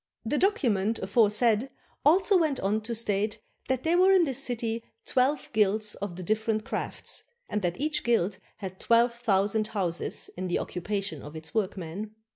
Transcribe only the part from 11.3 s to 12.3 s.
its workmen.